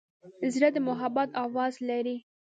[0.53, 2.17] زړه د محبت آواز لري.